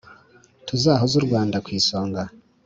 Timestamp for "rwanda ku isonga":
1.27-2.21